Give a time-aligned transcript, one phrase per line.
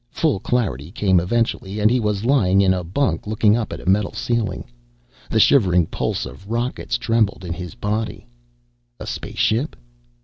[0.09, 3.85] Full clarity came eventually, and he was lying in a bunk looking up at a
[3.85, 4.65] metal ceiling.
[5.29, 8.27] The shivering pulse of rockets trembled in his body.
[8.99, 9.75] A spaceship?